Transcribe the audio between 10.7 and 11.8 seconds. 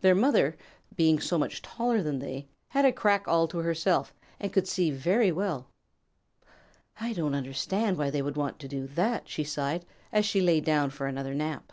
for another nap.